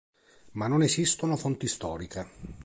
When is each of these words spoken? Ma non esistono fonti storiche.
Ma 0.53 0.65
non 0.65 0.81
esistono 0.81 1.37
fonti 1.37 1.67
storiche. 1.67 2.25